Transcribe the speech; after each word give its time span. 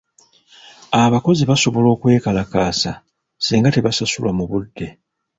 Abakozi 1.03 1.43
basobola 1.51 1.87
okwekalakaasa 1.95 2.91
singa 3.45 3.69
tebasasulwa 3.75 4.31
mu 4.37 4.45
budde. 4.51 4.87